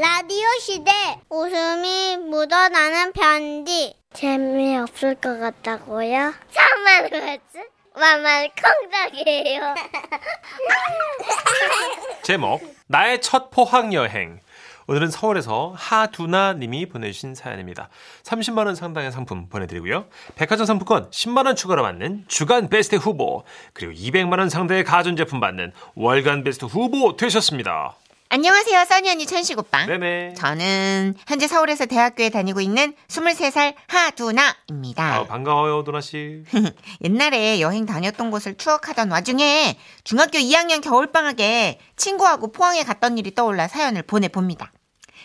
라디오 0.00 0.46
시대 0.60 0.92
웃음이 1.28 2.18
묻어나는 2.18 3.12
편지 3.12 3.96
재미없을 4.12 5.16
것 5.16 5.40
같다고요? 5.40 6.34
참말 6.52 7.10
그랬지? 7.10 7.64
만만 7.96 8.48
콩닥이에요 8.62 9.74
제목 12.22 12.62
나의 12.86 13.20
첫 13.20 13.50
포항 13.50 13.92
여행. 13.92 14.38
오늘은 14.86 15.10
서울에서 15.10 15.74
하두나 15.76 16.52
님이 16.52 16.86
보내주신 16.86 17.34
사연입니다. 17.34 17.88
30만 18.22 18.66
원 18.66 18.76
상당의 18.76 19.10
상품 19.10 19.48
보내드리고요. 19.48 20.06
백화점 20.36 20.64
상품권 20.64 21.10
10만 21.10 21.46
원 21.46 21.56
추가로 21.56 21.82
받는 21.82 22.26
주간 22.28 22.68
베스트 22.68 22.94
후보 22.94 23.42
그리고 23.72 23.92
200만 23.94 24.38
원 24.38 24.48
상당의 24.48 24.84
가전제품 24.84 25.40
받는 25.40 25.72
월간 25.96 26.44
베스트 26.44 26.66
후보 26.66 27.16
되셨습니다. 27.16 27.96
안녕하세요, 28.30 28.84
써니 28.84 29.08
언니 29.10 29.24
천식 29.24 29.58
오빠. 29.58 29.86
네네. 29.86 30.34
저는 30.34 31.14
현재 31.26 31.46
서울에서 31.48 31.86
대학교에 31.86 32.28
다니고 32.28 32.60
있는 32.60 32.94
23살 33.08 33.74
하두나입니다. 33.86 35.14
아, 35.14 35.24
반가워요 35.26 35.82
도나 35.82 36.02
씨. 36.02 36.42
옛날에 37.02 37.62
여행 37.62 37.86
다녔던 37.86 38.30
곳을 38.30 38.56
추억하던 38.58 39.10
와중에 39.10 39.78
중학교 40.04 40.38
2학년 40.38 40.82
겨울방학에 40.82 41.78
친구하고 41.96 42.52
포항에 42.52 42.84
갔던 42.84 43.16
일이 43.16 43.34
떠올라 43.34 43.66
사연을 43.66 44.02
보내봅니다. 44.02 44.72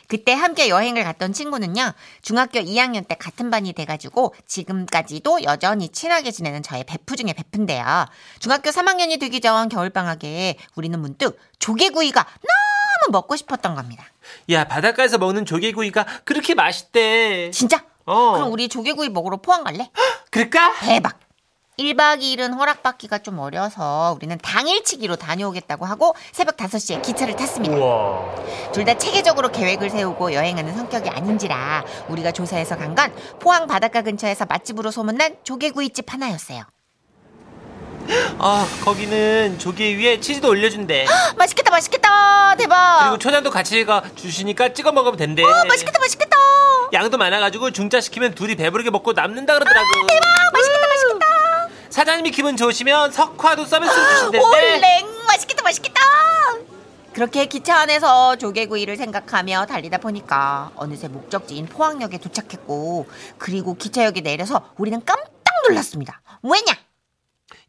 그때 0.08 0.33
함께 0.33 0.70
여행을 0.70 1.03
갔던 1.03 1.33
친구는요, 1.33 1.91
중학교 2.22 2.59
2학년 2.59 3.05
때 3.05 3.16
같은 3.16 3.49
반이 3.49 3.73
돼가지고 3.73 4.33
지금까지도 4.47 5.44
여전히 5.44 5.89
친하게 5.89 6.31
지내는 6.31 6.63
저의 6.63 6.85
베프 6.85 7.17
중에 7.17 7.33
베프인데요. 7.33 8.05
중학교 8.39 8.70
3학년이 8.70 9.20
되기 9.20 9.41
전 9.41 9.67
겨울방학에 9.67 10.58
우리는 10.75 10.97
문득 10.99 11.38
조개구이가 11.59 12.22
너무 12.22 12.73
먹고 13.11 13.35
싶었던 13.35 13.75
겁니다. 13.75 14.05
야 14.49 14.63
바닷가에서 14.65 15.17
먹는 15.17 15.45
조개구이가 15.45 16.05
그렇게 16.23 16.53
맛있대. 16.55 17.52
진짜? 17.52 17.83
어. 18.05 18.33
그럼 18.33 18.52
우리 18.52 18.67
조개구이 18.69 19.09
먹으러 19.09 19.38
포항 19.38 19.63
갈래? 19.63 19.89
그럴까? 20.31 20.73
대박! 20.81 21.19
1박 21.80 22.19
2일은 22.19 22.55
허락받기가 22.55 23.17
좀 23.19 23.39
어려서 23.39 24.13
우리는 24.16 24.38
당일치기로 24.38 25.16
다녀오겠다고 25.16 25.85
하고 25.88 26.13
새벽 26.31 26.55
5시에 26.55 27.02
기차를 27.02 27.35
탔습니다. 27.35 27.75
둘 28.73 28.85
다 28.85 28.95
체계적으로 28.95 29.50
계획을 29.52 29.89
세우고 29.89 30.33
여행하는 30.33 30.75
성격이 30.75 31.09
아닌지라 31.09 31.83
우리가 32.09 32.31
조사해서 32.31 32.78
간 32.78 32.94
건 32.94 33.11
포항 33.39 33.66
바닷가 33.66 34.03
근처에서 34.03 34.45
맛집으로 34.45 34.91
소문난 34.91 35.38
조개구이집 35.44 36.13
하나였어요. 36.13 36.63
아 38.40 38.68
거기는 38.84 39.58
조개 39.59 39.96
위에 39.98 40.20
치즈도 40.20 40.50
올려준대. 40.50 41.06
맛있겠다 41.38 41.72
맛있겠다. 41.72 42.56
대박. 42.56 43.00
그리고 43.02 43.18
초장도 43.18 43.50
같이 43.52 43.86
가 43.86 44.04
주시니까 44.16 44.73
찍어 44.73 44.92
먹으면 44.92 45.18
된대. 45.18 45.44
어, 45.44 45.66
맛있겠다 45.68 46.00
맛있겠다. 46.00 46.38
양도 46.94 47.18
많아가지고 47.18 47.72
중짜 47.72 48.00
시키면 48.02 48.36
둘이 48.36 48.56
배부르게 48.56 48.90
먹고 48.90 49.14
남는다 49.14 49.54
그러더라고. 49.54 49.88
아, 49.88 50.52
맛있겠다 50.54 50.88
맛있겠다. 50.88 51.26
사장님이 51.90 52.31
기분 52.31 52.58
좋으시면 52.58 53.12
석화도 53.12 53.66
서비스로 53.66 54.09
주신대. 54.09 54.40
올랭. 54.40 55.24
맛있겠다 55.28 55.64
맛있겠다. 55.64 56.02
그렇게 57.14 57.46
기차 57.46 57.78
안에서 57.81 58.36
조개구이를 58.38 58.98
생각하며 58.98 59.68
달리다 59.68 60.00
보니까 60.00 60.72
어느새 60.76 61.08
목적지인 61.08 61.68
포항역에 61.68 62.18
도착했고 62.18 63.08
그리고 63.38 63.76
기차역에 63.76 64.22
내려서 64.22 64.70
우리는 64.78 65.00
깜짝 65.06 65.31
놀랐습니다. 65.68 66.22
왜냐 66.42 66.74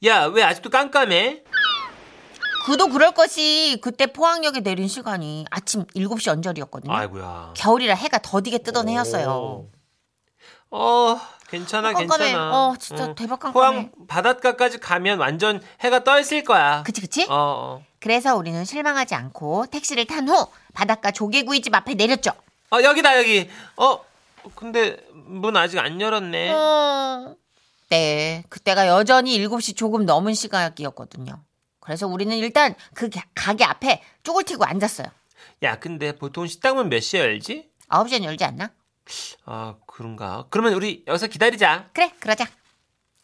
야 0.05 0.27
왜 0.27 0.43
아직도 0.43 0.71
깜깜해? 0.71 1.43
그도 2.67 2.89
그럴 2.89 3.13
것이 3.13 3.79
그때 3.83 4.07
포항역에 4.07 4.61
내린 4.61 4.89
시간이 4.89 5.45
아침 5.51 5.85
7시 5.89 6.29
언저리였거든요 6.31 6.93
아이고야. 6.95 7.53
겨울이라 7.57 7.95
해가 7.95 8.19
더디게 8.23 8.59
뜨던 8.59 8.89
해였어요 8.89 9.29
오. 9.29 9.71
어 10.71 11.21
괜찮아 11.49 11.93
깜깜해. 11.93 12.25
괜찮아. 12.25 12.51
어, 12.69 12.75
진짜 12.81 13.15
대박 13.15 13.39
깜깜해. 13.39 13.53
포항 13.53 13.93
바닷가까지 14.09 14.79
가면 14.81 15.19
완전 15.21 15.63
해가 15.81 16.03
떠 16.05 16.19
있을 16.19 16.43
거야. 16.43 16.83
그치 16.85 17.01
그치? 17.01 17.25
어, 17.25 17.29
어. 17.31 17.85
그래서 18.01 18.35
우리는 18.35 18.65
실망하지 18.65 19.15
않고 19.15 19.67
택시를 19.71 20.07
탄 20.07 20.29
후 20.29 20.49
바닷가 20.73 21.11
조개구이집 21.11 21.75
앞에 21.75 21.95
내렸죠 21.95 22.33
어 22.73 22.83
여기다 22.83 23.19
여기. 23.19 23.49
어 23.77 24.01
근데 24.57 24.97
문 25.13 25.57
아직 25.57 25.79
안 25.79 26.01
열었네. 26.01 26.51
어... 26.53 27.35
네, 27.95 28.43
그때가 28.49 28.89
여전히 28.89 29.39
7시 29.39 29.77
조금 29.77 30.05
넘은 30.05 30.35
시각이었거든요. 30.35 31.45
그래서 31.79 32.09
우리는 32.09 32.37
일단 32.37 32.75
그 32.93 33.09
가- 33.09 33.23
가게 33.37 33.63
앞에 33.63 34.03
쪼글 34.25 34.43
튀고 34.43 34.65
앉았어요. 34.65 35.07
야 35.63 35.79
근데 35.79 36.11
보통 36.17 36.49
식당문 36.49 36.89
몇 36.89 36.99
시에 36.99 37.21
열지? 37.21 37.71
9시엔 37.89 38.25
열지 38.25 38.43
않나? 38.45 38.71
아 39.45 39.77
그런가? 39.87 40.47
그러면 40.51 40.75
우리 40.75 41.05
여기서 41.07 41.29
기다리자. 41.29 41.91
그래, 41.93 42.11
그러자. 42.19 42.49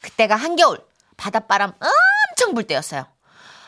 그때가 0.02 0.36
한겨울, 0.36 0.78
바닷바람 1.16 1.72
엄청 1.80 2.54
불 2.54 2.62
때였어요. 2.64 3.06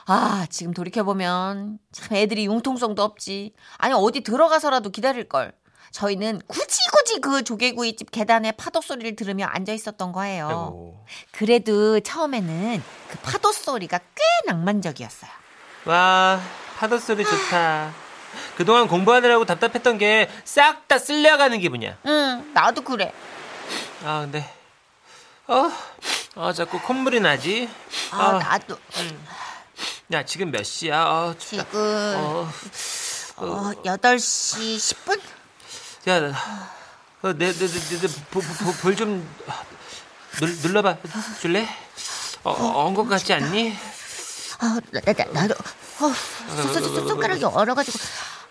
아, 0.06 0.46
지금 0.50 0.72
돌이켜보면 0.72 1.78
참 1.90 2.16
애들이 2.16 2.46
융통성도 2.46 3.02
없지. 3.02 3.54
아니, 3.78 3.92
어디 3.94 4.20
들어가서라도 4.20 4.90
기다릴걸. 4.90 5.52
저희는 5.92 6.40
굳이 6.48 6.78
굳이 6.92 7.20
그 7.20 7.44
조개구이집 7.44 8.10
계단에 8.10 8.52
파도 8.52 8.80
소리를 8.80 9.14
들으며 9.14 9.46
앉아 9.46 9.72
있었던 9.74 10.12
거예요. 10.12 10.94
그래도 11.30 12.00
처음에는 12.00 12.82
그 13.10 13.18
파도 13.18 13.52
소리가 13.52 13.98
꽤 13.98 14.22
낭만적이었어요. 14.46 15.30
와 15.84 16.40
파도 16.78 16.98
소리 16.98 17.24
좋다. 17.24 17.92
그동안 18.56 18.88
공부하느라고 18.88 19.44
답답했던 19.44 19.98
게 19.98 20.28
싹 20.44 20.88
다 20.88 20.98
쓸려가는 20.98 21.58
기분이야. 21.60 21.98
응, 22.06 22.50
나도 22.54 22.82
그래. 22.82 23.12
아 24.04 24.20
근데 24.22 24.44
어, 25.46 25.70
아 26.36 26.52
자꾸 26.54 26.80
콧물이 26.80 27.20
나지. 27.20 27.68
아, 28.10 28.32
나도. 28.38 28.78
야 30.12 30.24
지금 30.24 30.50
몇 30.50 30.62
시야? 30.64 31.00
아, 31.02 31.34
춥다. 31.38 31.64
지금, 31.64 32.14
어, 32.16 32.48
어, 33.36 33.72
8시 33.84 34.76
10분? 34.76 35.20
야, 36.08 36.16
어, 37.22 37.32
내, 37.32 37.52
내, 37.52 37.66
내, 37.68 37.98
내, 38.00 38.08
볼좀 38.82 39.28
눌러봐 40.62 40.96
줄래? 41.40 41.68
어, 42.42 42.50
언것 42.86 43.08
같지 43.08 43.32
않니? 43.34 43.76
아, 44.58 44.80
나, 44.90 45.00
나, 45.00 45.12
나, 45.12 45.24
나도, 45.32 45.54
어, 45.54 46.12
손, 46.56 46.72
손, 46.72 46.82
손, 46.82 47.08
손가락이 47.08 47.44
얼어가지고, 47.44 47.98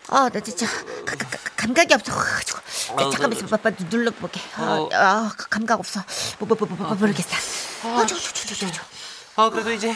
아, 0.07 0.29
나 0.29 0.39
진짜, 0.39 0.65
가, 1.05 1.15
가, 1.17 1.27
가, 1.27 1.37
감각이 1.57 1.93
없어가지고. 1.93 2.59
야, 2.59 3.09
잠깐만 3.11 3.33
있어, 3.33 3.45
봐, 3.57 3.69
눌러볼게. 3.89 4.39
아, 4.55 4.61
어. 4.61 4.89
아, 4.93 5.31
가- 5.37 5.47
감각 5.49 5.79
없어. 5.79 6.01
뭐, 6.39 6.47
뭐, 6.47 6.57
뭐, 6.57 6.67
뭐, 6.69 6.87
뭐, 6.87 6.95
모르겠어. 6.95 7.29
아, 7.83 8.05
저, 8.05 8.15
저, 8.15 8.31
저, 8.33 8.45
저, 8.45 8.55
저, 8.55 8.71
저. 8.71 8.81
아 9.37 9.49
그래도 9.49 9.71
이제 9.71 9.95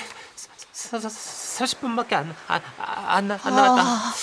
30분밖에 0.73 2.13
안, 2.13 2.35
안, 2.47 2.61
안, 2.77 3.31
안 3.31 3.55
남았다. 3.55 4.13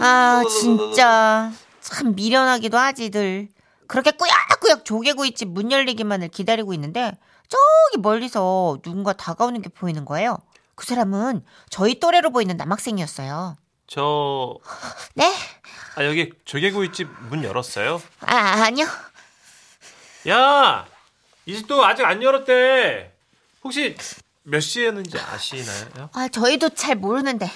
아, 0.00 0.42
진짜. 0.48 1.52
참 1.88 2.14
미련하기도 2.14 2.76
하지들. 2.76 3.48
그렇게 3.86 4.10
꾸역꾸역 4.10 4.84
조개구이집 4.84 5.48
문 5.48 5.72
열리기만을 5.72 6.28
기다리고 6.28 6.74
있는데, 6.74 7.16
저기 7.48 8.00
멀리서 8.02 8.78
누군가 8.82 9.14
다가오는 9.14 9.62
게 9.62 9.70
보이는 9.70 10.04
거예요. 10.04 10.38
그 10.74 10.84
사람은 10.84 11.44
저희 11.70 11.98
또래로 11.98 12.30
보이는 12.30 12.56
남학생이었어요. 12.56 13.56
저, 13.86 14.58
네? 15.14 15.32
아, 15.96 16.04
여기 16.04 16.30
조개구이집 16.44 17.08
문 17.30 17.42
열었어요? 17.42 18.02
아, 18.20 18.34
아니요. 18.36 18.86
야! 20.28 20.86
이 21.46 21.56
집도 21.56 21.84
아직 21.86 22.04
안 22.04 22.22
열었대. 22.22 23.10
혹시 23.64 23.96
몇 24.50 24.60
시에는지 24.60 25.18
아시나요? 25.18 26.08
아, 26.14 26.28
저희도 26.28 26.70
잘 26.70 26.96
모르는데. 26.96 27.50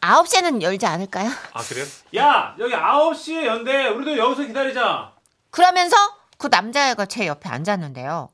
아홉 0.00 0.28
시에는 0.28 0.60
열지 0.60 0.84
않을까요? 0.84 1.30
아, 1.52 1.62
그래요? 1.62 1.84
야! 2.16 2.56
여기 2.58 2.72
9시에 2.74 3.46
연대. 3.46 3.86
우리도 3.86 4.16
여기서 4.18 4.46
기다리자. 4.48 5.12
그러면서 5.50 5.96
그 6.36 6.48
남자애가 6.48 7.06
제 7.06 7.26
옆에 7.28 7.48
앉았는데요. 7.48 8.28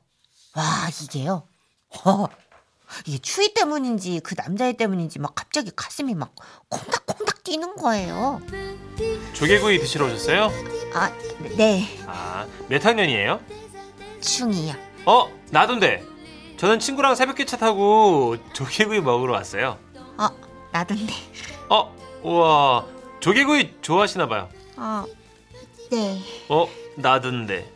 와, 0.55 0.63
이게요. 1.03 1.47
어, 2.05 2.25
이게 3.05 3.19
추위 3.19 3.53
때문인지 3.53 4.21
그 4.23 4.33
남자애 4.35 4.73
때문인지 4.73 5.19
막 5.19 5.35
갑자기 5.35 5.71
가슴이 5.75 6.15
막 6.15 6.33
콩닥콩닥 6.69 7.43
뛰는 7.43 7.75
거예요. 7.75 8.41
조개구이 9.33 9.79
드시러 9.79 10.07
오셨어요? 10.07 10.49
아, 10.95 11.11
네. 11.57 11.87
아, 12.07 12.47
몇 12.69 12.83
학년이에요? 12.83 13.39
충이요. 14.21 14.73
어, 15.05 15.31
나던데. 15.51 16.12
저는 16.63 16.79
친구랑 16.79 17.15
새벽 17.15 17.35
기차 17.35 17.57
타고 17.57 18.37
조개구이 18.53 19.01
먹으러 19.01 19.33
왔어요. 19.33 19.77
어, 20.17 20.29
나던데. 20.71 21.13
어, 21.69 21.93
우와. 22.23 22.85
조개구이 23.19 23.79
좋아하시나 23.81 24.29
봐요. 24.29 24.47
어, 24.77 25.05
네. 25.91 26.21
어, 26.47 26.69
나던데. 26.95 27.69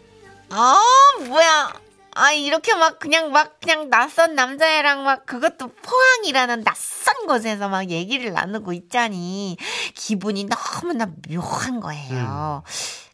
아, 0.52 0.82
뭐야. 1.28 1.74
아, 2.16 2.32
이렇게 2.32 2.76
막 2.76 2.98
그냥 2.98 3.34
막 3.34 3.60
그냥 3.60 3.90
낯선 3.90 4.36
남자애랑 4.36 5.04
막 5.04 5.26
그것도 5.26 5.68
포항이라는 5.68 6.64
낯선 6.64 7.28
곳에서 7.28 7.68
막 7.68 7.90
얘기를 7.90 8.32
나누고 8.32 8.72
있자니 8.72 9.58
기분이 9.96 10.46
너무나 10.46 11.10
묘한 11.30 11.82
거예요. 11.82 12.64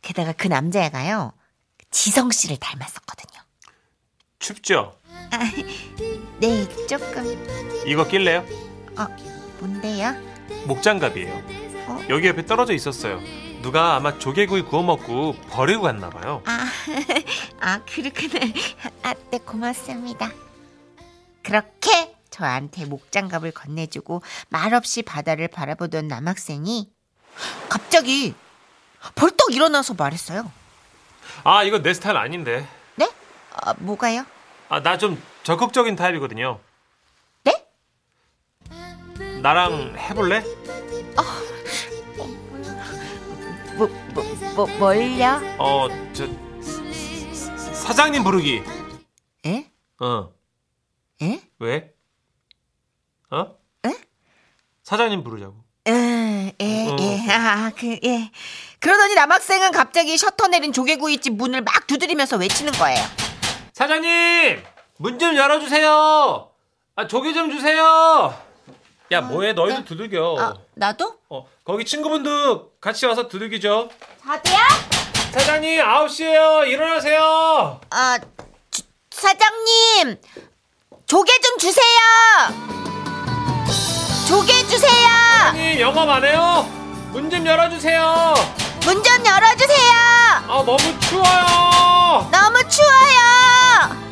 게다가 0.04 0.34
그 0.34 0.46
남자애가요. 0.46 1.34
지성 1.90 2.30
씨를 2.30 2.58
닮았었거든요. 2.58 3.42
춥죠? 4.38 5.03
네, 6.40 6.68
조금. 6.88 7.84
이거 7.86 8.08
낄래요? 8.08 8.46
어, 8.98 9.08
뭔데요? 9.60 10.14
목장갑이에요. 10.66 11.34
어? 11.88 12.00
여기 12.10 12.28
옆에 12.28 12.46
떨어져 12.46 12.74
있었어요. 12.74 13.20
누가 13.62 13.96
아마 13.96 14.18
조개구이 14.18 14.64
구워 14.64 14.84
먹고 14.84 15.36
버리고 15.50 15.84
갔나 15.84 16.10
봐요. 16.10 16.42
아, 16.46 16.66
아, 17.60 17.80
그렇구나. 17.86 18.40
아, 19.04 19.14
네, 19.32 19.38
고맙습니다. 19.40 20.32
그렇게 21.42 22.16
저한테 22.30 22.86
목장갑을 22.86 23.52
건네주고 23.52 24.22
말없이 24.50 25.02
바다를 25.02 25.48
바라보던 25.48 26.08
남학생이 26.08 26.90
갑자기 27.70 28.34
벌떡 29.16 29.54
일어나서 29.54 29.94
말했어요. 29.94 30.52
아, 31.44 31.64
이거 31.64 31.82
내 31.82 31.94
스타일 31.94 32.18
아닌데. 32.18 32.68
네? 32.96 33.10
아, 33.54 33.74
뭐가요? 33.78 34.26
아, 34.74 34.82
나 34.82 34.98
좀 34.98 35.22
적극적인 35.44 35.96
타입이거든요. 35.96 36.60
네? 37.44 37.68
나랑 39.44 39.96
해볼래? 39.96 40.44
뭐, 43.78 43.88
뭐, 44.16 44.24
뭐, 44.56 44.68
뭘요? 44.80 45.40
어, 45.60 45.88
저 46.14 46.28
사장님 47.74 48.24
부르기. 48.24 48.64
에? 49.46 49.70
어, 50.00 50.34
에? 51.22 51.42
왜? 51.60 51.94
어? 53.30 53.56
에? 53.86 53.96
사장님 54.82 55.24
부르자고. 55.24 55.56
에, 55.88 56.56
에, 56.60 56.88
어. 56.90 56.96
예, 57.00 57.32
아, 57.32 57.72
그, 57.78 58.00
예. 58.04 58.32
그러더니 58.80 59.14
남학생은 59.14 59.72
갑자기 59.72 60.18
셔터 60.18 60.48
내린 60.48 60.74
조개구이집 60.74 61.34
문을 61.36 61.62
막 61.62 61.86
두드리면서 61.86 62.38
외치는 62.38 62.72
거예요. 62.74 63.04
사장님, 63.74 64.64
문 64.98 65.18
좀 65.20 65.36
열어주세요. 65.36 66.50
아, 66.96 67.08
조개 67.08 67.34
좀 67.34 67.50
주세요. 67.52 68.38
야, 69.12 69.22
뭐해? 69.22 69.54
너희도 69.54 69.80
네. 69.80 69.86
두들겨. 69.86 70.36
아, 70.40 70.54
나도? 70.76 71.16
어, 71.30 71.48
거기 71.66 71.84
친구분도 71.84 72.74
같이 72.80 73.06
와서 73.08 73.28
두들기죠. 73.28 73.90
자두야? 74.24 74.58
사장님, 75.32 75.80
9시에요. 75.84 76.68
일어나세요. 76.68 77.82
아, 77.90 78.20
주- 78.70 78.84
사장님, 79.10 80.20
조개 81.08 81.32
좀 81.42 81.58
주세요. 81.58 81.84
조개 84.28 84.54
주세요. 84.68 85.08
사장님, 85.48 85.80
영업 85.80 86.08
안 86.10 86.24
해요? 86.24 86.68
문 87.12 87.30
좀 87.30 87.46
열어주세요. 87.46 88.34
문 88.86 89.02
좀 89.04 89.26
열어주세요. 89.26 89.92
아, 90.48 90.64
너무 90.66 90.78
추워요. 91.00 92.30
너무 92.32 92.58
추워요. 92.70 94.04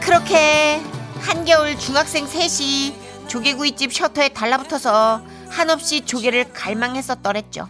그렇게 0.00 0.80
한겨울 1.20 1.78
중학생 1.78 2.26
셋이 2.26 2.96
조개구이집 3.28 3.92
셔터에 3.92 4.30
달라붙어서 4.30 5.22
한없이 5.50 6.04
조개를 6.04 6.52
갈망했었더랬죠. 6.52 7.68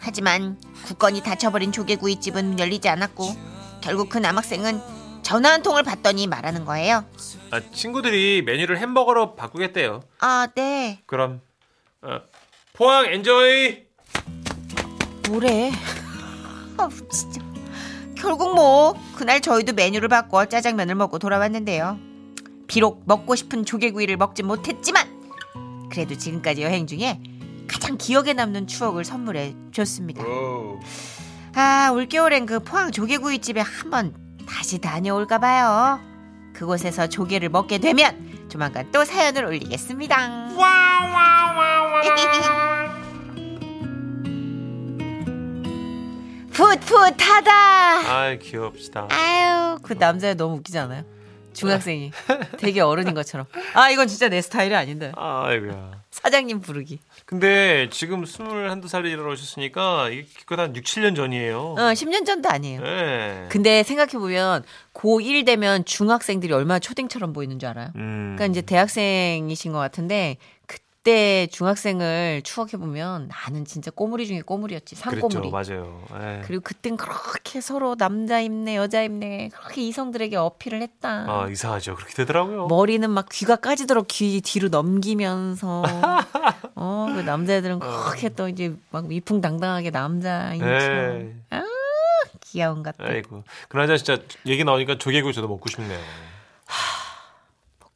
하지만 0.00 0.58
굳건히 0.86 1.22
닫혀버린 1.22 1.72
조개구이집은 1.72 2.58
열리지 2.58 2.88
않았고 2.88 3.36
결국 3.80 4.08
그 4.08 4.18
남학생은 4.18 4.80
전화 5.22 5.52
한 5.52 5.62
통을 5.62 5.82
받더니 5.82 6.26
말하는 6.26 6.64
거예요. 6.64 7.04
아, 7.50 7.60
친구들이 7.72 8.42
메뉴를 8.46 8.78
햄버거로 8.78 9.34
바꾸겠대요. 9.34 10.02
아, 10.20 10.48
네. 10.54 11.00
그럼 11.06 11.42
어, 12.02 12.20
포항 12.72 13.06
엔조이. 13.06 13.87
뭐래? 15.28 15.70
아, 16.78 16.88
진짜. 17.10 17.40
결국 18.16 18.54
뭐 18.54 18.94
그날 19.16 19.40
저희도 19.40 19.74
메뉴를 19.74 20.08
바꿔 20.08 20.46
짜장면을 20.46 20.94
먹고 20.96 21.18
돌아왔는데요. 21.18 21.98
비록 22.66 23.02
먹고 23.06 23.36
싶은 23.36 23.64
조개구이를 23.64 24.16
먹지 24.16 24.42
못했지만 24.42 25.06
그래도 25.90 26.16
지금까지 26.16 26.62
여행 26.62 26.86
중에 26.86 27.20
가장 27.68 27.96
기억에 27.96 28.32
남는 28.32 28.66
추억을 28.66 29.04
선물해 29.04 29.54
줬습니다. 29.72 30.22
오. 30.24 30.80
아, 31.54 31.90
올겨울엔 31.92 32.46
그 32.46 32.60
포항 32.60 32.90
조개구이 32.90 33.38
집에 33.38 33.60
한번 33.60 34.14
다시 34.48 34.78
다녀올까 34.78 35.38
봐요. 35.38 36.00
그곳에서 36.54 37.08
조개를 37.08 37.50
먹게 37.50 37.78
되면 37.78 38.48
조만간 38.48 38.90
또 38.90 39.04
사연을 39.04 39.44
올리겠습니다. 39.44 40.48
풋 40.48 40.58
풋하다. 46.98 47.50
아, 47.52 48.34
귀엽시다. 48.40 49.08
아유, 49.10 49.78
그 49.82 49.96
남자 49.98 50.34
너무 50.34 50.56
웃기지 50.56 50.78
않아요? 50.78 51.04
중학생이 51.52 52.12
되게 52.58 52.80
어른인 52.80 53.14
것처럼. 53.14 53.46
아, 53.74 53.90
이건 53.90 54.06
진짜 54.06 54.28
내 54.28 54.40
스타일이 54.40 54.74
아닌데. 54.74 55.12
아이고야. 55.16 55.98
사장님 56.10 56.60
부르기. 56.60 57.00
근데 57.24 57.88
지금 57.90 58.24
21, 58.24 58.82
살에 58.86 59.10
일어나셨으니까 59.10 60.08
이게 60.08 60.22
기껏 60.22 60.58
한 60.58 60.74
6, 60.74 60.84
7년 60.84 61.14
전이에요. 61.16 61.60
어, 61.60 61.76
10년 61.76 62.24
전도 62.26 62.48
아니에요. 62.48 62.80
네. 62.80 63.46
근데 63.50 63.82
생각해보면 63.82 64.64
고1 64.94 65.46
되면 65.46 65.84
중학생들이 65.84 66.52
얼마나 66.52 66.78
초딩처럼 66.78 67.32
보이는 67.32 67.58
줄 67.58 67.68
알아요? 67.68 67.90
음. 67.96 68.34
그러니까 68.36 68.46
이제 68.46 68.62
대학생이신 68.62 69.72
것 69.72 69.78
같은데 69.78 70.36
그 70.66 70.78
때 71.08 71.48
중학생을 71.50 72.42
추억해보면 72.44 73.28
나는 73.28 73.64
진짜 73.64 73.90
꼬물이 73.90 74.26
중에 74.26 74.42
꼬물이었지. 74.42 74.94
산꼬물이. 74.96 75.50
그랬죠. 75.50 75.72
맞아요. 75.80 76.02
예. 76.20 76.42
그리고 76.44 76.62
그땐 76.62 76.98
그렇게 76.98 77.62
서로 77.62 77.94
남자 77.96 78.40
입네 78.40 78.76
여자 78.76 79.00
입네 79.02 79.48
그렇게 79.54 79.80
이성들에게 79.88 80.36
어필을 80.36 80.82
했다. 80.82 81.24
아, 81.26 81.48
이상하죠. 81.48 81.94
그렇게 81.94 82.12
되더라고요. 82.12 82.66
머리는 82.66 83.08
막 83.10 83.26
귀가 83.32 83.56
까지도록 83.56 84.06
귀 84.08 84.42
뒤로 84.42 84.68
넘기면서 84.68 85.82
어 86.76 86.98
그 87.08 87.20
남자애들은 87.22 87.78
그렇게 87.78 88.28
또 88.28 88.48
이제 88.48 88.74
막 88.90 89.06
위풍당당하게 89.06 89.90
남자인 89.90 90.60
척 90.60 90.68
예. 90.68 91.32
귀여운 92.42 92.82
것들 92.82 93.04
아이고. 93.06 93.44
그나저나 93.68 93.96
진짜 93.96 94.18
얘기 94.46 94.62
나오니까 94.62 94.98
조개구이 94.98 95.32
저도 95.32 95.48
먹고 95.48 95.68
싶네요. 95.70 95.98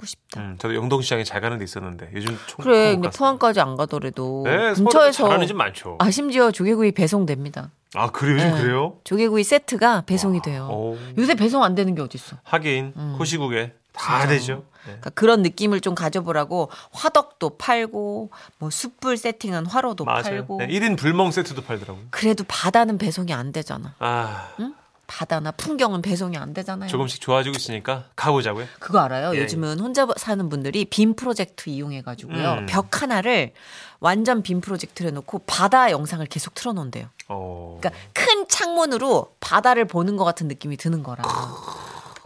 먹고 0.03 0.07
싶다. 0.07 0.41
음, 0.41 0.57
저도 0.59 0.75
영동시장에 0.75 1.25
잘 1.25 1.41
가는 1.41 1.57
데 1.59 1.65
있었는데 1.65 2.11
요즘 2.15 2.37
총 2.47 2.63
그래 2.65 2.95
못 2.97 3.03
근데. 3.03 3.17
포항까지 3.17 3.61
안 3.61 3.77
가더라도 3.77 4.43
네, 4.45 4.73
근처에서 4.75 5.25
잘하는 5.25 5.47
집 5.47 5.55
많죠. 5.55 5.97
아 6.01 6.11
심지어 6.11 6.51
조개구이 6.51 6.93
배송됩니다. 6.93 7.71
아, 7.95 8.11
그래요? 8.11 8.37
요즘 8.37 8.51
네. 8.55 8.61
그래요? 8.63 8.97
조개구이 9.05 9.45
세트가 9.45 10.03
배송이 10.07 10.41
돼요. 10.43 10.69
오. 10.71 10.99
요새 11.19 11.35
배송 11.35 11.63
안 11.63 11.75
되는 11.75 11.95
게 11.95 12.03
어딨어. 12.03 12.39
하긴 12.43 12.95
코시국에 13.19 13.75
다 13.93 14.21
진짜. 14.21 14.29
되죠. 14.35 14.55
네. 14.55 14.63
그러니까 14.87 15.11
그런 15.11 15.43
느낌을 15.43 15.81
좀 15.81 15.95
가져보라고 15.95 16.71
화덕도 16.93 17.57
팔고 17.59 18.31
뭐 18.59 18.71
숯불 18.71 19.17
세팅한 19.17 19.67
화로도 19.67 20.05
맞아요. 20.05 20.23
팔고 20.23 20.59
네, 20.59 20.67
1인 20.69 20.97
불멍 20.99 21.31
세트도 21.31 21.63
팔더라고요. 21.63 22.07
그래도 22.11 22.45
바다는 22.49 22.99
배송이 22.99 23.33
안 23.33 23.53
되잖아. 23.53 23.95
아, 23.99 24.49
응? 24.61 24.75
바다나 25.13 25.51
풍경은 25.53 26.01
배송이 26.01 26.39
안 26.39 26.55
되잖아요. 26.55 26.89
조금씩 26.89 27.21
좋아지고 27.21 27.57
있으니까 27.57 28.05
가보자고요. 28.17 28.67
그거 28.79 28.99
알아요? 29.01 29.37
예, 29.37 29.43
요즘은 29.43 29.79
혼자 29.79 30.07
사는 30.17 30.49
분들이 30.49 30.87
빔 30.87 31.15
프로젝트 31.15 31.69
이용해가지고요. 31.69 32.53
음. 32.53 32.67
벽 32.67 33.03
하나를 33.03 33.53
완전 34.01 34.43
빔 34.43 34.63
프로젝트를 34.63 35.11
해놓고 35.11 35.41
바다 35.47 35.91
영상을 35.91 36.25
계속 36.27 36.55
틀어놓은대요. 36.55 37.09
어. 37.29 37.79
그러니까 37.79 38.01
큰 38.15 38.49
창문으로 38.49 39.37
바다를 39.39 39.85
보는 39.85 40.17
것 40.17 40.25
같은 40.25 40.49
느낌이 40.49 40.79
드는 40.79 41.03
거라. 41.03 41.25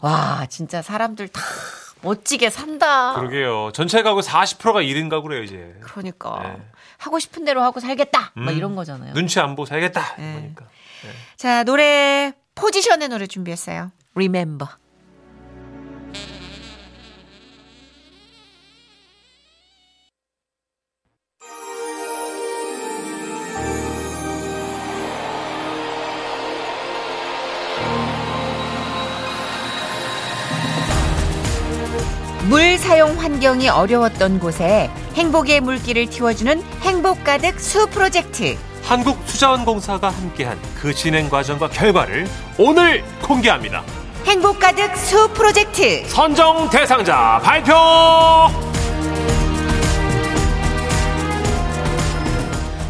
와, 0.02 0.46
진짜 0.48 0.80
사람들 0.80 1.26
다 1.28 1.40
멋지게 2.02 2.50
산다. 2.50 3.14
그러게요. 3.14 3.72
전체 3.72 4.02
가구 4.02 4.20
40%가 4.20 4.80
1인 4.82 5.10
가구래요, 5.10 5.42
이제. 5.42 5.74
그러니까 5.80 6.40
네. 6.44 6.62
하고 6.98 7.18
싶은 7.18 7.44
대로 7.44 7.62
하고 7.62 7.80
살겠다. 7.80 8.30
막 8.34 8.52
음. 8.52 8.56
이런 8.56 8.76
거잖아요. 8.76 9.12
눈치 9.14 9.40
안 9.40 9.56
보고 9.56 9.66
살겠다. 9.66 10.14
네. 10.18 10.34
그러니까. 10.34 10.66
자, 11.36 11.64
노래 11.64 12.32
포지션의 12.56 13.08
노래 13.08 13.26
준비했어요. 13.28 13.92
Remember. 14.16 14.68
물 32.48 32.78
사용 32.78 33.18
환경이 33.18 33.68
어려웠던 33.68 34.38
곳에 34.38 34.88
행복의 35.14 35.60
물길을 35.60 36.06
틔워주는 36.06 36.62
행복 36.80 37.24
가득 37.24 37.58
수 37.60 37.88
프로젝트. 37.88 38.56
한국투자원공사가 38.86 40.10
함께한 40.10 40.56
그 40.80 40.94
진행 40.94 41.28
과정과 41.28 41.68
결과를 41.70 42.28
오늘 42.56 43.02
공개합니다. 43.20 43.82
행복 44.24 44.60
가득 44.60 44.96
수 44.96 45.28
프로젝트 45.34 46.04
선정 46.08 46.70
대상자 46.70 47.40
발표! 47.42 47.74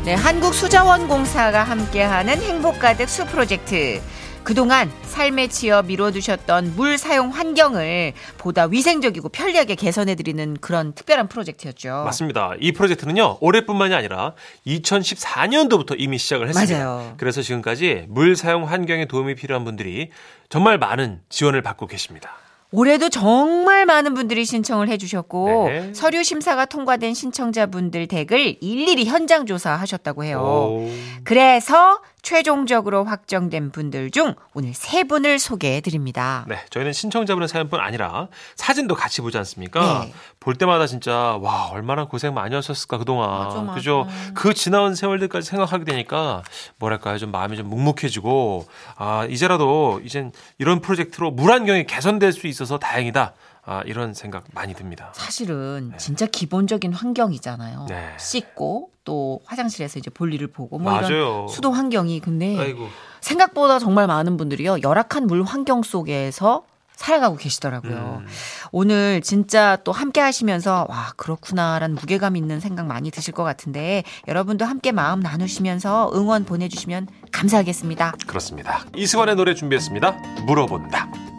네, 0.04 0.14
한국수자원공사가 0.14 1.64
함께하는 1.64 2.40
행복 2.42 2.78
가득 2.78 3.08
수 3.08 3.26
프로젝트. 3.26 4.00
그동안 4.46 4.92
삶에 5.02 5.48
치여 5.48 5.82
미뤄두셨던 5.82 6.76
물 6.76 6.98
사용 6.98 7.30
환경을 7.30 8.12
보다 8.38 8.66
위생적이고 8.66 9.30
편리하게 9.30 9.74
개선해드리는 9.74 10.58
그런 10.60 10.92
특별한 10.92 11.26
프로젝트였죠. 11.26 12.04
맞습니다. 12.04 12.52
이 12.60 12.70
프로젝트는요, 12.70 13.38
올해뿐만이 13.40 13.92
아니라 13.92 14.34
2014년도부터 14.64 15.96
이미 15.98 16.16
시작을 16.18 16.48
했습니다. 16.48 16.78
맞아요. 16.78 17.14
그래서 17.16 17.42
지금까지 17.42 18.04
물 18.08 18.36
사용 18.36 18.68
환경에 18.68 19.06
도움이 19.06 19.34
필요한 19.34 19.64
분들이 19.64 20.10
정말 20.48 20.78
많은 20.78 21.22
지원을 21.28 21.62
받고 21.62 21.88
계십니다. 21.88 22.36
올해도 22.72 23.08
정말 23.08 23.86
많은 23.86 24.14
분들이 24.14 24.44
신청을 24.44 24.88
해주셨고 24.88 25.68
네. 25.68 25.94
서류 25.94 26.22
심사가 26.22 26.66
통과된 26.66 27.14
신청자분들 27.14 28.06
댁을 28.08 28.58
일일이 28.60 29.06
현장 29.06 29.46
조사하셨다고 29.46 30.24
해요. 30.24 30.40
오. 30.40 30.90
그래서 31.24 32.00
최종적으로 32.26 33.04
확정된 33.04 33.70
분들 33.70 34.10
중 34.10 34.34
오늘 34.52 34.74
세 34.74 35.04
분을 35.04 35.38
소개해 35.38 35.80
드립니다. 35.80 36.44
네, 36.48 36.58
저희는 36.70 36.92
신청자분의 36.92 37.46
사연뿐 37.46 37.78
아니라 37.78 38.26
사진도 38.56 38.96
같이 38.96 39.20
보지 39.20 39.38
않습니까? 39.38 40.06
네. 40.06 40.12
볼 40.40 40.56
때마다 40.56 40.88
진짜 40.88 41.38
와 41.40 41.68
얼마나 41.70 42.06
고생 42.06 42.34
많이 42.34 42.52
하셨을까 42.52 42.98
그동안 42.98 43.30
맞아, 43.30 43.60
맞아. 43.60 43.74
그죠? 43.74 44.08
그 44.34 44.54
지나온 44.54 44.96
세월들까지 44.96 45.48
생각하게 45.48 45.84
되니까 45.84 46.42
뭐랄까요 46.80 47.16
좀 47.18 47.30
마음이 47.30 47.56
좀 47.56 47.68
묵묵해지고 47.68 48.66
아 48.96 49.24
이제라도 49.30 50.00
이젠 50.02 50.32
이런 50.58 50.80
프로젝트로 50.80 51.30
물 51.30 51.52
환경이 51.52 51.86
개선될 51.86 52.32
수 52.32 52.48
있어서 52.48 52.76
다행이다. 52.80 53.34
아 53.66 53.82
이런 53.84 54.14
생각 54.14 54.44
많이 54.54 54.74
듭니다. 54.74 55.10
사실은 55.12 55.92
진짜 55.98 56.24
기본적인 56.24 56.92
환경이잖아요. 56.92 57.86
네. 57.88 58.12
씻고 58.16 58.90
또 59.04 59.40
화장실에서 59.44 59.98
이제 59.98 60.08
볼일을 60.08 60.46
보고 60.46 60.78
뭐 60.78 60.92
맞아요. 60.92 61.08
이런 61.08 61.48
수도 61.48 61.72
환경이 61.72 62.20
근데 62.20 62.56
아이고 62.58 62.86
생각보다 63.20 63.80
정말 63.80 64.06
많은 64.06 64.36
분들이요 64.36 64.78
열악한 64.82 65.26
물 65.26 65.42
환경 65.42 65.82
속에서 65.82 66.64
살아가고 66.94 67.36
계시더라고요. 67.36 68.22
음. 68.22 68.26
오늘 68.72 69.20
진짜 69.20 69.76
또 69.84 69.92
함께 69.92 70.20
하시면서 70.20 70.86
와 70.88 71.12
그렇구나라는 71.16 71.94
무게감 71.96 72.36
있는 72.36 72.58
생각 72.60 72.86
많이 72.86 73.10
드실 73.10 73.34
것 73.34 73.42
같은데 73.42 74.02
여러분도 74.28 74.64
함께 74.64 74.92
마음 74.92 75.20
나누시면서 75.20 76.12
응원 76.14 76.44
보내주시면 76.44 77.08
감사하겠습니다. 77.32 78.14
그렇습니다. 78.26 78.84
이승환의 78.94 79.36
노래 79.36 79.54
준비했습니다. 79.54 80.12
물어본다. 80.46 81.35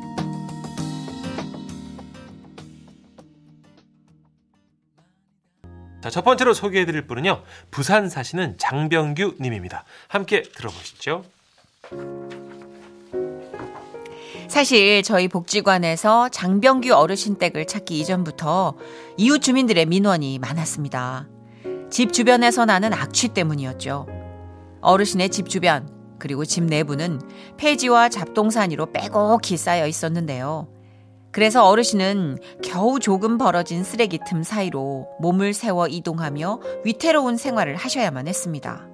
자, 6.07 6.09
첫 6.09 6.23
번째로 6.23 6.53
소개해 6.53 6.85
드릴 6.85 7.05
분은요, 7.05 7.43
부산 7.69 8.07
사시는 8.07 8.57
장병규 8.57 9.35
님입니다. 9.41 9.83
함께 10.07 10.41
들어보시죠. 10.41 11.25
사실 14.47 15.03
저희 15.03 15.27
복지관에서 15.27 16.29
장병규 16.29 16.93
어르신 16.93 17.37
댁을 17.37 17.67
찾기 17.67 17.99
이전부터 17.99 18.77
이웃 19.17 19.39
주민들의 19.39 19.85
민원이 19.85 20.39
많았습니다. 20.39 21.27
집 21.89 22.13
주변에서 22.13 22.63
나는 22.63 22.93
악취 22.93 23.27
때문이었죠. 23.29 24.07
어르신의 24.79 25.29
집 25.29 25.49
주변 25.49 25.89
그리고 26.19 26.45
집 26.45 26.63
내부는 26.63 27.19
폐지와 27.57 28.07
잡동사니로 28.07 28.93
빼곡히 28.93 29.57
쌓여 29.57 29.85
있었는데요. 29.85 30.69
그래서 31.31 31.67
어르신은 31.67 32.39
겨우 32.63 32.99
조금 32.99 33.37
벌어진 33.37 33.83
쓰레기 33.83 34.19
틈 34.27 34.43
사이로 34.43 35.07
몸을 35.19 35.53
세워 35.53 35.87
이동하며 35.87 36.59
위태로운 36.85 37.37
생활을 37.37 37.75
하셔야만 37.75 38.27
했습니다. 38.27 38.87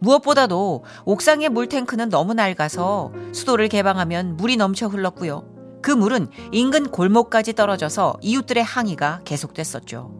무엇보다도 0.00 0.84
옥상의 1.04 1.48
물탱크는 1.48 2.08
너무 2.08 2.34
낡아서 2.34 3.12
수도를 3.32 3.68
개방하면 3.68 4.36
물이 4.36 4.56
넘쳐 4.56 4.86
흘렀고요. 4.86 5.44
그 5.82 5.90
물은 5.90 6.28
인근 6.52 6.90
골목까지 6.90 7.54
떨어져서 7.54 8.18
이웃들의 8.20 8.62
항의가 8.62 9.20
계속됐었죠. 9.24 10.12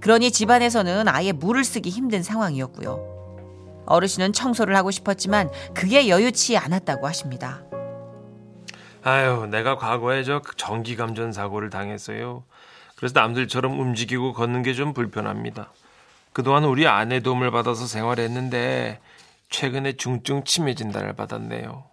그러니 0.00 0.30
집안에서는 0.30 1.08
아예 1.08 1.32
물을 1.32 1.64
쓰기 1.64 1.90
힘든 1.90 2.22
상황이었고요. 2.22 3.16
어르신은 3.86 4.32
청소를 4.32 4.76
하고 4.76 4.90
싶었지만 4.90 5.50
그게 5.74 6.08
여유치 6.08 6.56
않았다고 6.56 7.06
하십니다. 7.06 7.65
아유, 9.10 9.46
내가 9.48 9.76
과거에 9.76 10.24
저 10.24 10.42
전기 10.56 10.96
감전 10.96 11.32
사고를 11.32 11.70
당했어요. 11.70 12.42
그래서 12.96 13.20
남들처럼 13.20 13.78
움직이고 13.78 14.32
걷는 14.32 14.64
게 14.64 14.74
좀 14.74 14.92
불편합니다. 14.94 15.70
그동안 16.32 16.64
우리 16.64 16.88
아내 16.88 17.20
도움을 17.20 17.52
받아서 17.52 17.86
생활했는데 17.86 18.98
최근에 19.48 19.92
중증 19.92 20.42
치매 20.42 20.74
진단을 20.74 21.12
받았네요. 21.12 21.84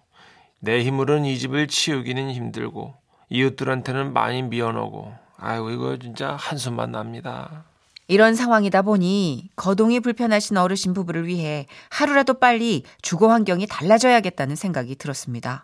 내 0.60 0.84
힘으로는 0.84 1.25
이 1.25 1.38
집을 1.38 1.67
치우기는 1.67 2.32
힘들고 2.32 2.96
이웃들한테는 3.29 4.12
많이 4.13 4.41
미안하고 4.41 5.13
아이고 5.38 5.70
이거 5.70 5.98
진짜 6.00 6.36
한숨만 6.39 6.91
납니다. 6.93 7.63
이런 8.08 8.34
상황이다 8.34 8.82
보니 8.82 9.50
거동이 9.55 10.00
불편하신 10.00 10.58
어르신 10.58 10.96
부부를 10.96 11.27
위해 11.27 11.67
하루라도 11.89 12.34
빨리 12.39 12.84
주거 13.03 13.29
환경이 13.29 13.67
달라져야겠다는 13.67 14.55
생각이 14.55 14.96
들었습니다. 14.96 15.63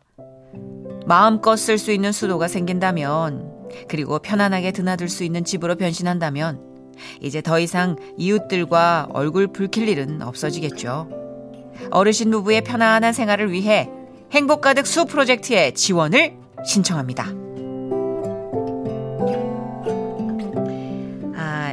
마음껏 1.05 1.55
쓸 1.55 1.77
수 1.77 1.91
있는 1.91 2.11
수도가 2.11 2.47
생긴다면, 2.47 3.51
그리고 3.87 4.19
편안하게 4.19 4.71
드나들 4.71 5.09
수 5.09 5.23
있는 5.23 5.43
집으로 5.43 5.75
변신한다면, 5.75 6.61
이제 7.21 7.41
더 7.41 7.59
이상 7.59 7.95
이웃들과 8.17 9.09
얼굴 9.13 9.47
붉힐 9.47 9.87
일은 9.87 10.21
없어지겠죠. 10.21 11.09
어르신 11.91 12.31
부부의 12.31 12.61
편안한 12.63 13.13
생활을 13.13 13.51
위해 13.51 13.89
행복 14.31 14.61
가득 14.61 14.85
수 14.85 15.05
프로젝트의 15.05 15.73
지원을 15.73 16.35
신청합니다. 16.65 17.48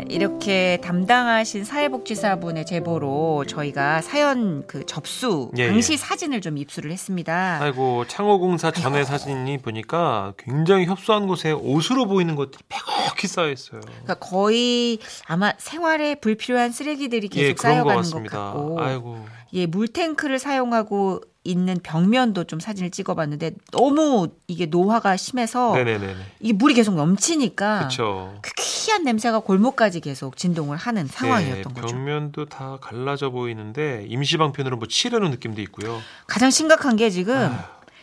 이렇게 0.09 0.79
담당하신 0.83 1.65
사회복지사분의 1.65 2.67
제보로 2.67 3.45
저희가 3.47 4.03
사연 4.03 4.67
그 4.67 4.85
접수 4.87 5.51
예, 5.57 5.69
당시 5.69 5.95
예. 5.95 5.97
사진을 5.97 6.41
좀 6.41 6.59
입수를 6.59 6.93
했습니다. 6.93 7.59
아이고 7.61 8.05
창호공사 8.07 8.71
전에 8.71 9.05
사진이 9.05 9.59
보니까 9.59 10.35
굉장히 10.39 10.87
협소한 10.87 11.27
곳에 11.27 11.53
옷으로 11.53 12.07
보이는 12.07 12.35
것들이 12.37 12.63
빼곡히 12.69 13.27
쌓여 13.27 13.51
있어요. 13.51 13.81
그러니까 13.81 14.15
거의 14.15 14.99
아마 15.27 15.53
생활에 15.59 16.15
불필요한 16.17 16.71
쓰레기들이 16.71 17.29
계속 17.29 17.49
예, 17.49 17.53
그런 17.53 17.55
것 17.55 17.63
쌓여가는 17.63 17.97
것, 17.97 17.97
같습니다. 18.03 18.39
같고, 18.39 18.81
아이고. 18.81 19.27
예, 19.53 19.67
물탱크를 19.67 20.39
사용하고 20.39 21.21
있는 21.47 21.79
벽면도 21.83 22.45
좀 22.45 22.61
사진을 22.61 22.91
찍어봤는데 22.91 23.53
너무 23.73 24.29
이게 24.47 24.67
노화가 24.67 25.17
심해서 25.17 25.75
네네네네. 25.75 26.15
이게 26.41 26.53
물이 26.53 26.75
계속 26.75 26.95
넘치니까 26.95 27.79
그렇죠. 27.79 28.38
그 28.43 28.50
희한 28.59 29.05
냄새가 29.05 29.41
골목까지 29.41 30.00
계속 30.00 30.37
진동을 30.37 30.76
하는 30.76 31.07
상황이었던 31.07 31.75
네, 31.75 31.81
거죠. 31.81 31.95
벽면도 31.95 32.47
다 32.47 32.79
갈라져 32.81 33.31
보이는데 33.31 34.07
임시 34.09 34.37
방편으로 34.37 34.76
뭐 34.76 34.88
칠해놓은 34.88 35.31
느낌도 35.33 35.61
있고요. 35.62 36.00
가장 36.26 36.50
심각한 36.50 36.97
게 36.97 37.11
지금 37.11 37.37
아휴. 37.37 37.57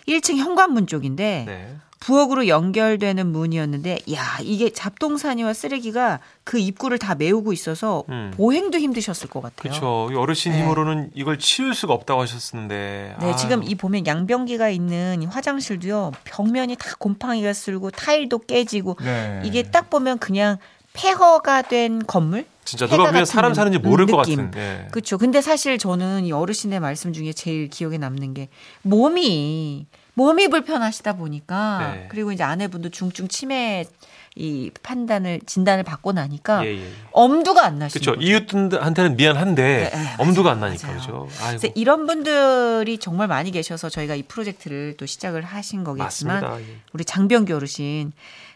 1층 0.08 0.38
현관문 0.38 0.88
쪽인데 0.88 1.44
네. 1.48 1.76
부엌으로 2.04 2.50
연결되는 2.50 3.26
문이었는데 3.32 4.00
야 4.14 4.38
이게 4.42 4.70
잡동사니와 4.72 5.54
쓰레기가 5.54 6.20
그 6.44 6.60
입구를 6.60 6.98
다 7.00 7.16
메우고 7.16 7.54
있어서 7.54 8.04
음. 8.10 8.32
보행도 8.36 8.78
힘드셨을 8.78 9.30
것 9.30 9.42
같아요. 9.42 9.56
그렇죠. 9.72 10.10
이 10.12 10.16
어르신 10.16 10.52
네. 10.52 10.60
힘으로는 10.62 11.12
이걸 11.14 11.40
치울 11.40 11.74
수가 11.74 11.94
없다고 11.94 12.22
하셨었는데. 12.22 13.16
네, 13.22 13.26
아유. 13.26 13.36
지금 13.38 13.64
이 13.64 13.76
보면 13.76 14.06
양변기가 14.06 14.70
있는 14.70 15.22
이 15.22 15.26
화장실도요. 15.26 16.12
벽면이 16.26 16.76
다 16.76 16.92
곰팡이가 17.00 17.54
쓸고 17.54 17.92
타일도 17.92 18.40
깨지고 18.40 18.98
네. 19.02 19.42
이게 19.46 19.64
딱 19.64 19.90
보면 19.90 20.18
그냥 20.18 20.58
폐허가 20.92 21.62
된 21.62 22.06
건물? 22.06 22.46
진짜 22.66 22.86
누가 22.86 23.06
보면 23.06 23.24
사람 23.26 23.52
느- 23.52 23.56
사는지 23.56 23.78
모를 23.80 24.08
것 24.08 24.18
느낌. 24.24 24.52
같은. 24.52 24.60
예. 24.62 24.88
그렇죠. 24.92 25.18
근데 25.18 25.40
사실 25.40 25.78
저는 25.78 26.26
이 26.26 26.34
어르신의 26.34 26.82
말씀 26.82 27.14
중에 27.14 27.32
제일 27.32 27.70
기억에 27.70 27.98
남는 27.98 28.34
게 28.34 28.50
몸이 28.82 29.86
몸이 30.16 30.48
불편하시다 30.50 31.14
보니까 31.14 31.94
네. 31.96 32.06
그리고 32.10 32.32
이제 32.32 32.44
아내분도 32.44 32.90
중증 32.90 33.28
치매 33.28 33.86
이 34.36 34.72
판단을 34.82 35.42
진단을 35.46 35.84
받고 35.84 36.12
나니까 36.12 36.66
예, 36.66 36.80
예. 36.80 36.92
엄두가 37.12 37.66
안 37.66 37.78
나시는 37.78 38.04
그렇죠. 38.04 38.20
이웃들한테는 38.22 39.16
미안한데 39.16 39.64
네, 39.64 39.90
네, 39.96 40.16
엄두가 40.18 40.52
안 40.52 40.60
맞아요. 40.60 40.72
나니까 40.72 40.88
맞아요. 40.88 41.00
그죠. 41.00 41.28
그래서. 41.48 41.68
이런 41.76 42.08
분들이 42.08 42.98
정말 42.98 43.28
많이 43.28 43.52
계셔서 43.52 43.90
저희가 43.90 44.16
이 44.16 44.24
프로젝트를 44.24 44.96
또 44.98 45.06
시작을 45.06 45.44
하신 45.44 45.84
거겠지만 45.84 46.42
맞습니다. 46.42 46.68
예. 46.72 46.78
우리 46.94 47.06
장병규 47.06 47.56
어르신 47.56 48.12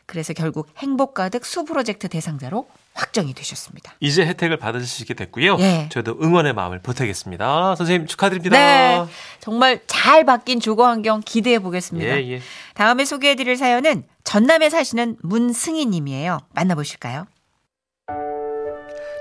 그래서 0.07 0.33
결국 0.33 0.69
행복 0.77 1.13
가득 1.13 1.45
수 1.45 1.65
프로젝트 1.65 2.07
대상자로 2.07 2.67
확정이 2.93 3.33
되셨습니다. 3.33 3.93
이제 3.99 4.25
혜택을 4.25 4.57
받으실 4.57 4.87
수 4.87 5.03
있게 5.03 5.13
됐고요. 5.13 5.57
예. 5.59 5.89
저도 5.91 6.17
응원의 6.19 6.53
마음을 6.53 6.79
보태겠습니다. 6.81 7.75
선생님 7.75 8.07
축하드립니다. 8.07 8.57
네. 8.57 9.05
정말 9.39 9.81
잘 9.85 10.23
바뀐 10.23 10.59
주거 10.59 10.87
환경 10.87 11.21
기대해 11.23 11.59
보겠습니다. 11.59 12.19
예, 12.21 12.31
예. 12.31 12.41
다음에 12.73 13.05
소개해 13.05 13.35
드릴 13.35 13.57
사연은 13.57 14.05
전남에 14.23 14.69
사시는 14.69 15.17
문승희 15.21 15.85
님이에요. 15.85 16.39
만나보실까요? 16.53 17.27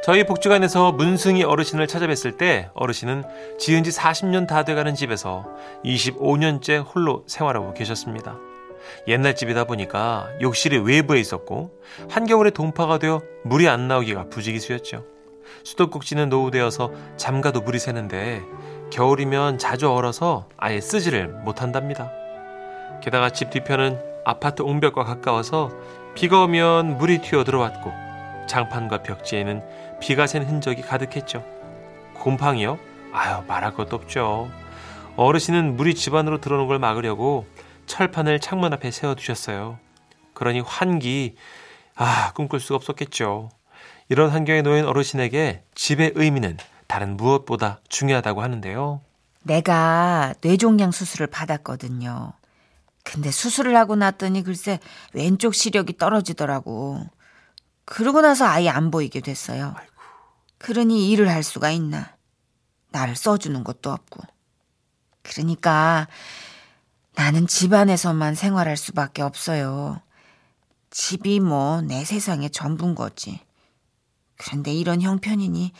저희 0.04 0.24
복지관에서 0.24 0.92
문승희 0.92 1.42
어르신을 1.42 1.88
찾아뵀을 1.88 2.38
때 2.38 2.70
어르신은 2.74 3.24
지은 3.58 3.82
지 3.82 3.90
40년 3.90 4.46
다 4.46 4.64
돼가는 4.64 4.94
집에서 4.94 5.46
25년째 5.84 6.86
홀로 6.94 7.24
생활하고 7.26 7.74
계셨습니다. 7.74 8.38
옛날 9.08 9.34
집이다 9.34 9.64
보니까 9.64 10.28
욕실이 10.40 10.78
외부에 10.78 11.20
있었고 11.20 11.70
한겨울에 12.10 12.50
동파가 12.50 12.98
되어 12.98 13.22
물이 13.44 13.68
안 13.68 13.88
나오기가 13.88 14.28
부지기수였죠. 14.28 15.04
수도꼭지는 15.64 16.28
노후되어서 16.28 16.92
잠가도 17.16 17.60
물이 17.60 17.78
새는데 17.78 18.42
겨울이면 18.90 19.58
자주 19.58 19.90
얼어서 19.90 20.48
아예 20.56 20.80
쓰지를 20.80 21.28
못한답니다. 21.28 22.10
게다가 23.02 23.30
집 23.30 23.50
뒤편은 23.50 24.00
아파트 24.24 24.62
옹벽과 24.62 25.04
가까워서 25.04 25.70
비가 26.14 26.42
오면 26.42 26.98
물이 26.98 27.20
튀어 27.20 27.44
들어왔고 27.44 27.92
장판과 28.48 29.02
벽지에는 29.02 29.62
비가 30.00 30.26
샌 30.26 30.42
흔적이 30.42 30.82
가득했죠. 30.82 31.44
곰팡이요? 32.14 32.78
아유 33.12 33.42
말할 33.46 33.74
것도 33.74 33.96
없죠. 33.96 34.50
어르신은 35.16 35.76
물이 35.76 35.94
집 35.94 36.14
안으로 36.14 36.40
들어오는 36.40 36.66
걸 36.66 36.78
막으려고 36.78 37.46
철판을 37.86 38.40
창문 38.40 38.72
앞에 38.72 38.90
세워두셨어요. 38.90 39.78
그러니 40.34 40.60
환기 40.60 41.36
아 41.94 42.32
꿈꿀 42.32 42.60
수가 42.60 42.76
없었겠죠. 42.76 43.50
이런 44.08 44.30
환경에 44.30 44.62
놓인 44.62 44.84
어르신에게 44.84 45.64
집의 45.74 46.12
의미는 46.14 46.56
다른 46.86 47.16
무엇보다 47.16 47.80
중요하다고 47.88 48.42
하는데요. 48.42 49.00
내가 49.42 50.34
뇌종양 50.40 50.90
수술을 50.90 51.26
받았거든요. 51.28 52.32
근데 53.02 53.30
수술을 53.30 53.76
하고 53.76 53.94
났더니 53.96 54.42
글쎄 54.42 54.80
왼쪽 55.12 55.54
시력이 55.54 55.96
떨어지더라고. 55.96 57.06
그러고 57.84 58.20
나서 58.20 58.46
아예 58.46 58.68
안 58.68 58.90
보이게 58.90 59.20
됐어요. 59.20 59.74
그러니 60.58 61.10
일을 61.10 61.28
할 61.28 61.42
수가 61.42 61.70
있나. 61.70 62.16
나를 62.90 63.14
써주는 63.14 63.62
것도 63.62 63.92
없고. 63.92 64.22
그러니까 65.22 66.08
나는 67.16 67.46
집 67.46 67.72
안에서만 67.72 68.34
생활할 68.34 68.76
수밖에 68.76 69.22
없어요. 69.22 70.00
집이 70.90 71.40
뭐 71.40 71.80
내 71.82 72.04
세상의 72.04 72.50
전부인 72.50 72.94
거지. 72.94 73.40
그런데 74.36 74.72
이런 74.72 75.00
형편이니, 75.00 75.72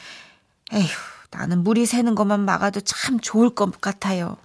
에휴, 0.72 0.88
나는 1.30 1.62
물이 1.62 1.86
새는 1.86 2.14
것만 2.14 2.40
막아도 2.40 2.80
참 2.80 3.20
좋을 3.20 3.50
것 3.50 3.80
같아요. 3.80 4.36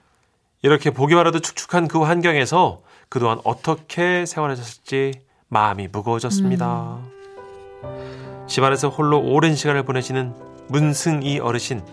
이렇게 0.62 0.92
보기만 0.92 1.26
해도 1.28 1.40
축축한 1.40 1.88
그 1.88 2.02
환경에서 2.04 2.82
그동안 3.10 3.40
어떻게 3.44 4.26
생활하셨을지 4.26 5.14
마음이 5.48 5.88
무거워졌습니다. 5.88 7.00
집안에서 8.48 8.90
홀로 8.90 9.20
오랜 9.20 9.56
시간을 9.56 9.84
보내시는 9.84 10.34
문승희 10.68 11.40
어르신. 11.40 11.84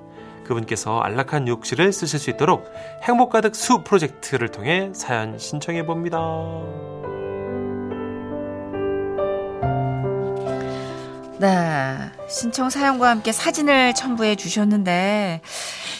그분께서 0.49 1.01
안락한 1.01 1.47
욕실을 1.47 1.93
쓰실 1.93 2.19
수 2.19 2.31
있도록 2.31 2.73
행복 3.03 3.31
가득 3.31 3.55
수 3.55 3.85
프로젝트를 3.85 4.49
통해 4.49 4.91
사연 4.95 5.39
신청해 5.39 5.85
봅니다. 5.85 6.19
네. 11.39 11.97
신청 12.29 12.69
사연과 12.69 13.11
함께 13.11 13.31
사진을 13.31 13.95
첨부해 13.95 14.35
주셨는데, 14.35 15.41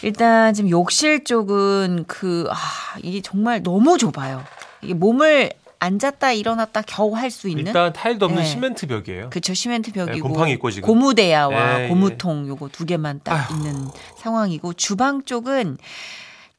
일단 0.03 0.53
지금 0.53 0.69
욕실 0.69 1.23
쪽은 1.23 2.05
그, 2.07 2.45
아, 2.49 2.55
이게 3.01 3.21
정말 3.21 3.63
너무 3.63 3.97
좁아요. 3.97 4.43
이게 4.81 4.93
몸을 4.93 5.51
앉았다 5.79 6.33
일어났다 6.33 6.81
겨우 6.81 7.15
할 7.15 7.31
수 7.31 7.47
있는. 7.47 7.67
일단 7.67 7.93
타일도 7.93 8.25
없는 8.25 8.43
네. 8.43 8.47
시멘트 8.49 8.87
벽이에요. 8.87 9.29
그쵸, 9.29 9.53
시멘트 9.53 9.91
벽이고. 9.93 10.13
네, 10.13 10.19
곰팡이 10.19 10.51
있고 10.53 10.71
지금. 10.71 10.87
고무대야와 10.87 11.83
예, 11.83 11.87
고무통 11.87 12.47
요거 12.47 12.69
두 12.69 12.85
개만 12.85 13.21
딱 13.23 13.49
아휴. 13.51 13.55
있는 13.57 13.87
상황이고, 14.17 14.73
주방 14.73 15.23
쪽은 15.23 15.77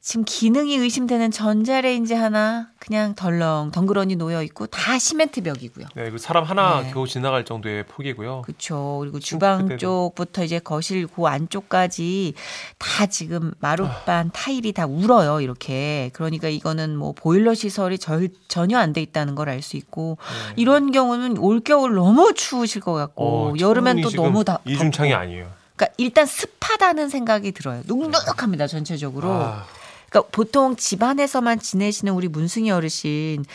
지금 0.03 0.25
기능이 0.25 0.77
의심되는 0.77 1.29
전자레인지 1.29 2.15
하나 2.15 2.69
그냥 2.79 3.13
덜렁 3.13 3.69
덩그러니 3.71 4.15
놓여 4.15 4.41
있고 4.41 4.65
다 4.65 4.97
시멘트 4.97 5.43
벽이고요. 5.43 5.85
네, 5.95 6.09
그 6.09 6.17
사람 6.17 6.43
하나 6.43 6.81
네. 6.81 6.91
겨우 6.91 7.07
지나갈 7.07 7.45
정도의 7.45 7.83
폭이고요. 7.85 8.41
그렇죠. 8.41 8.97
그리고 9.01 9.19
주방 9.19 9.59
싱크대도. 9.59 9.77
쪽부터 9.79 10.43
이제 10.43 10.57
거실 10.57 11.05
그 11.05 11.27
안쪽까지 11.27 12.33
다 12.79 13.05
지금 13.05 13.51
마룻반 13.59 14.27
아. 14.27 14.31
타일이 14.33 14.71
다 14.73 14.87
울어요. 14.87 15.39
이렇게. 15.39 16.09
그러니까 16.13 16.47
이거는 16.47 16.97
뭐 16.97 17.11
보일러 17.13 17.53
시설이 17.53 17.99
절, 17.99 18.29
전혀 18.47 18.79
안 18.79 18.93
돼 18.93 19.01
있다는 19.03 19.35
걸 19.35 19.49
알 19.49 19.61
수 19.61 19.77
있고 19.77 20.17
네. 20.47 20.53
이런 20.57 20.91
경우는 20.91 21.37
올 21.37 21.59
겨울 21.59 21.93
너무 21.93 22.33
추우실 22.33 22.81
것 22.81 22.93
같고 22.93 23.23
어, 23.23 23.53
여름엔 23.59 24.01
또 24.01 24.09
너무 24.09 24.43
다 24.43 24.57
이중창이 24.65 25.11
덥고. 25.11 25.21
아니에요. 25.21 25.47
그러니까 25.75 25.93
일단 25.97 26.25
습하다는 26.25 27.09
생각이 27.09 27.51
들어요. 27.51 27.83
눅눅합니다 27.85 28.65
전체적으로. 28.65 29.29
아, 29.31 29.65
그러니까 30.11 30.29
보통 30.31 30.75
집안에서만 30.75 31.59
지내시는 31.59 32.13
우리 32.13 32.27
문승희 32.27 32.69
어르신 32.69 33.45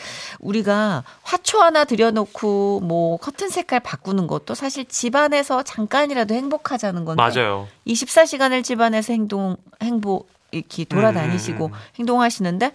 우리가 0.40 1.04
화초 1.22 1.60
하나 1.60 1.84
들여놓고 1.84 2.80
뭐 2.80 3.18
커튼 3.18 3.50
색깔 3.50 3.80
바꾸는 3.80 4.26
것도 4.26 4.54
사실 4.54 4.86
집안에서 4.86 5.62
잠깐이라도 5.62 6.34
행복하자는 6.34 7.04
건데 7.04 7.22
맞아요. 7.22 7.68
24시간을 7.86 8.64
집안에서 8.64 9.12
행동 9.12 9.56
행복 9.82 10.30
이렇게 10.50 10.84
돌아다니시고 10.84 11.66
음, 11.66 11.72
음, 11.72 11.74
음. 11.74 11.80
행동하시는데 11.98 12.72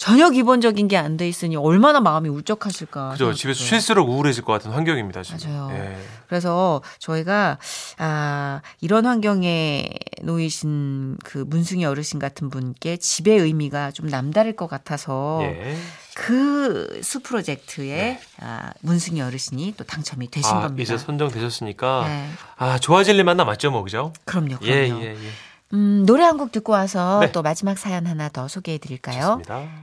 전혀 0.00 0.30
기본적인 0.30 0.88
게 0.88 0.96
안 0.96 1.18
돼 1.18 1.28
있으니 1.28 1.56
얼마나 1.56 2.00
마음이 2.00 2.30
울적하실까. 2.30 3.10
그죠. 3.10 3.34
집에서. 3.34 3.62
쉴수록 3.62 4.08
우울해질 4.08 4.42
것 4.44 4.52
같은 4.54 4.70
환경입니다. 4.70 5.22
지금. 5.22 5.38
맞아요. 5.52 5.70
예. 5.78 5.96
그래서 6.26 6.80
저희가 6.98 7.58
아 7.98 8.62
이런 8.80 9.04
환경에 9.04 9.90
놓이신 10.22 11.18
그 11.22 11.44
문승희 11.46 11.84
어르신 11.84 12.18
같은 12.18 12.48
분께 12.48 12.96
집의 12.96 13.40
의미가 13.40 13.90
좀 13.90 14.06
남다를 14.06 14.56
것 14.56 14.68
같아서 14.68 15.40
예. 15.42 15.76
그수 16.14 17.20
프로젝트에 17.20 17.96
네. 17.96 18.20
아, 18.40 18.72
문승희 18.80 19.20
어르신이 19.20 19.74
또 19.76 19.84
당첨이 19.84 20.30
되신 20.30 20.50
아, 20.56 20.60
겁니다. 20.62 20.82
이제 20.82 20.96
선정되셨으니까 20.96 22.04
네. 22.08 22.28
아 22.56 22.78
좋아질 22.78 23.16
일만 23.16 23.36
남았죠, 23.36 23.70
뭐 23.70 23.82
그죠? 23.82 24.12
그럼요, 24.24 24.56
그럼요. 24.58 24.66
예, 24.66 24.88
예, 24.88 25.14
예. 25.14 25.28
음, 25.72 26.04
노래 26.06 26.24
한 26.24 26.36
곡 26.36 26.52
듣고 26.52 26.72
와서 26.72 27.20
네. 27.20 27.32
또 27.32 27.42
마지막 27.42 27.78
사연 27.78 28.06
하나 28.06 28.28
더 28.28 28.48
소개해 28.48 28.78
드릴까요? 28.78 29.40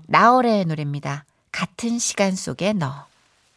나얼의 0.08 0.66
노래입니다. 0.66 1.26
같은 1.52 1.98
시간 2.00 2.36
속에 2.36 2.74
너. 2.74 3.07